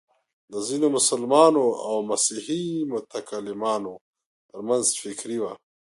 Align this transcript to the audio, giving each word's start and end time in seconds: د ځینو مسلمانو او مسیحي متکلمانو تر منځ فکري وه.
د 0.51 0.53
ځینو 0.67 0.87
مسلمانو 0.97 1.63
او 1.87 1.95
مسیحي 2.11 2.63
متکلمانو 2.93 3.93
تر 4.49 4.59
منځ 4.67 4.85
فکري 5.01 5.37
وه. 5.41 5.53